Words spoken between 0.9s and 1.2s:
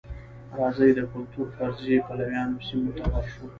د